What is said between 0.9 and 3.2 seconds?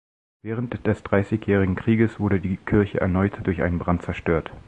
Dreißigjährigen Krieges wurde die Kirche